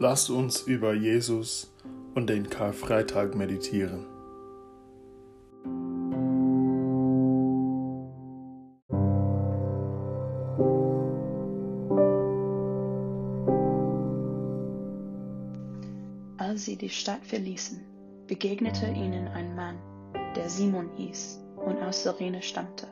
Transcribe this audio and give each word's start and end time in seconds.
Lasst 0.00 0.30
uns 0.30 0.62
über 0.62 0.94
Jesus 0.94 1.74
und 2.14 2.28
den 2.28 2.48
Karfreitag 2.48 3.34
meditieren. 3.34 4.06
Als 16.36 16.64
sie 16.64 16.76
die 16.76 16.88
Stadt 16.88 17.26
verließen, 17.26 17.84
begegnete 18.28 18.86
ihnen 18.86 19.26
ein 19.26 19.56
Mann, 19.56 19.78
der 20.36 20.48
Simon 20.48 20.90
hieß 20.96 21.40
und 21.56 21.82
aus 21.82 22.04
Sirene 22.04 22.42
stammte. 22.42 22.86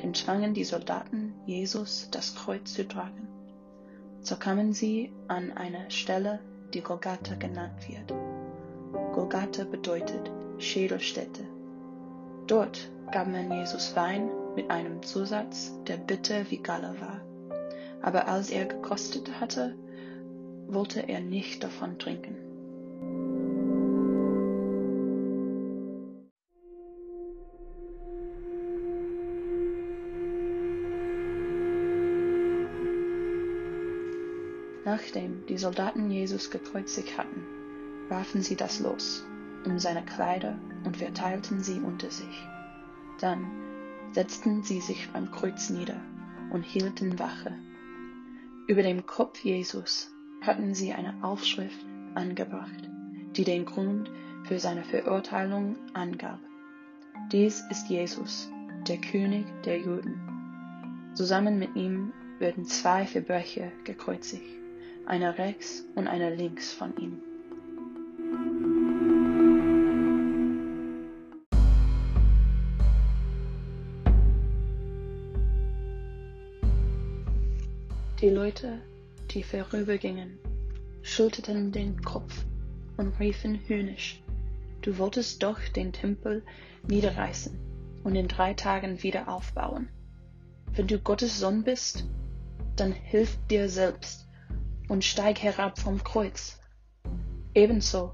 Den 0.00 0.14
zwangen 0.14 0.54
die 0.54 0.64
Soldaten, 0.64 1.34
Jesus 1.46 2.08
das 2.12 2.36
Kreuz 2.36 2.72
zu 2.72 2.86
tragen. 2.86 3.29
So 4.22 4.36
kamen 4.36 4.72
sie 4.72 5.12
an 5.28 5.52
eine 5.52 5.90
Stelle, 5.90 6.40
die 6.74 6.82
Golgatha 6.82 7.34
genannt 7.34 7.88
wird. 7.88 8.12
Golgatha 9.14 9.64
bedeutet 9.64 10.30
Schädelstätte. 10.58 11.44
Dort 12.46 12.90
gab 13.12 13.28
man 13.28 13.50
Jesus 13.50 13.96
Wein 13.96 14.28
mit 14.54 14.70
einem 14.70 15.02
Zusatz, 15.02 15.72
der 15.86 15.96
bitter 15.96 16.50
wie 16.50 16.58
Galle 16.58 16.94
war. 17.00 17.20
Aber 18.02 18.28
als 18.28 18.50
er 18.50 18.66
gekostet 18.66 19.40
hatte, 19.40 19.74
wollte 20.68 21.08
er 21.08 21.20
nicht 21.20 21.62
davon 21.62 21.98
trinken. 21.98 22.49
Nachdem 34.90 35.46
die 35.46 35.56
Soldaten 35.56 36.10
Jesus 36.10 36.50
gekreuzigt 36.50 37.16
hatten, 37.16 37.46
warfen 38.08 38.42
sie 38.42 38.56
das 38.56 38.80
Los 38.80 39.24
um 39.64 39.78
seine 39.78 40.04
Kleider 40.04 40.58
und 40.84 40.96
verteilten 40.96 41.60
sie 41.60 41.78
unter 41.78 42.10
sich. 42.10 42.48
Dann 43.20 43.46
setzten 44.10 44.64
sie 44.64 44.80
sich 44.80 45.08
beim 45.12 45.30
Kreuz 45.30 45.70
nieder 45.70 46.00
und 46.50 46.64
hielten 46.64 47.20
Wache. 47.20 47.52
Über 48.66 48.82
dem 48.82 49.06
Kopf 49.06 49.38
Jesus 49.44 50.10
hatten 50.40 50.74
sie 50.74 50.92
eine 50.92 51.22
Aufschrift 51.22 51.86
angebracht, 52.16 52.90
die 53.36 53.44
den 53.44 53.66
Grund 53.66 54.10
für 54.42 54.58
seine 54.58 54.82
Verurteilung 54.82 55.76
angab. 55.94 56.40
Dies 57.30 57.62
ist 57.70 57.88
Jesus, 57.88 58.50
der 58.88 58.98
König 58.98 59.46
der 59.64 59.78
Juden. 59.78 61.12
Zusammen 61.14 61.60
mit 61.60 61.76
ihm 61.76 62.12
werden 62.40 62.64
zwei 62.64 63.06
Verbrecher 63.06 63.70
gekreuzigt 63.84 64.59
einer 65.10 65.38
rechts 65.38 65.84
und 65.96 66.06
einer 66.06 66.30
links 66.30 66.72
von 66.72 66.96
ihm. 66.96 67.20
Die 78.20 78.28
Leute, 78.28 78.80
die 79.32 79.42
vorübergingen, 79.42 80.38
schüttelten 81.02 81.72
den 81.72 82.00
Kopf 82.02 82.44
und 82.96 83.18
riefen 83.18 83.58
höhnisch, 83.66 84.22
du 84.82 84.96
wolltest 84.96 85.42
doch 85.42 85.58
den 85.74 85.92
Tempel 85.92 86.44
niederreißen 86.86 87.58
und 88.04 88.14
in 88.14 88.28
drei 88.28 88.54
Tagen 88.54 89.02
wieder 89.02 89.28
aufbauen. 89.28 89.88
Wenn 90.72 90.86
du 90.86 91.00
Gottes 91.00 91.40
Sohn 91.40 91.64
bist, 91.64 92.04
dann 92.76 92.92
hilf 92.92 93.36
dir 93.48 93.68
selbst 93.68 94.29
und 94.90 95.04
steig 95.04 95.40
herab 95.40 95.78
vom 95.78 96.02
Kreuz. 96.02 96.58
Ebenso 97.54 98.12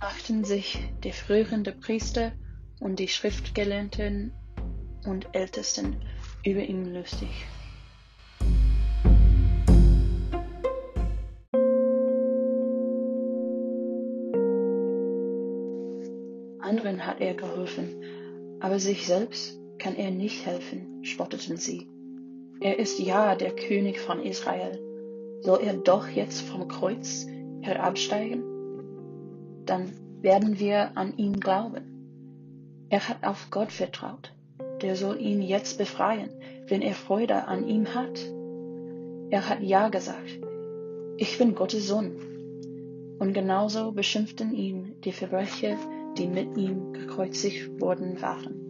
machten 0.00 0.44
sich 0.44 0.78
die 1.02 1.12
früheren 1.12 1.64
Priester 1.80 2.32
und 2.78 2.98
die 2.98 3.08
Schriftgelehrten 3.08 4.34
und 5.06 5.28
Ältesten 5.32 5.96
über 6.44 6.60
ihn 6.60 6.92
lustig. 6.92 7.30
Anderen 16.60 17.06
hat 17.06 17.22
er 17.22 17.32
geholfen, 17.32 18.58
aber 18.60 18.78
sich 18.78 19.06
selbst 19.06 19.58
kann 19.78 19.96
er 19.96 20.10
nicht 20.10 20.44
helfen, 20.44 21.02
spotteten 21.02 21.56
sie. 21.56 21.88
Er 22.60 22.78
ist 22.78 22.98
ja 22.98 23.34
der 23.36 23.56
König 23.56 23.98
von 24.00 24.22
Israel 24.22 24.78
soll 25.44 25.60
er 25.62 25.74
doch 25.74 26.08
jetzt 26.08 26.40
vom 26.40 26.68
Kreuz 26.68 27.26
herabsteigen? 27.60 28.42
Dann 29.66 29.92
werden 30.22 30.58
wir 30.58 30.96
an 30.96 31.16
ihn 31.18 31.38
glauben. 31.38 32.86
Er 32.88 33.08
hat 33.08 33.24
auf 33.24 33.48
Gott 33.50 33.70
vertraut. 33.70 34.32
Der 34.80 34.96
soll 34.96 35.20
ihn 35.20 35.42
jetzt 35.42 35.76
befreien, 35.76 36.30
wenn 36.68 36.80
er 36.80 36.94
Freude 36.94 37.46
an 37.46 37.68
ihm 37.68 37.94
hat. 37.94 38.18
Er 39.30 39.48
hat 39.48 39.60
Ja 39.60 39.90
gesagt. 39.90 40.38
Ich 41.18 41.36
bin 41.36 41.54
Gottes 41.54 41.88
Sohn. 41.88 42.12
Und 43.18 43.34
genauso 43.34 43.92
beschimpften 43.92 44.54
ihn 44.54 44.96
die 45.04 45.12
Verbrecher, 45.12 45.76
die 46.16 46.26
mit 46.26 46.56
ihm 46.56 46.94
gekreuzigt 46.94 47.80
worden 47.80 48.20
waren. 48.22 48.63